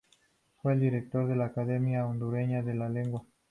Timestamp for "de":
1.27-1.35, 2.63-2.73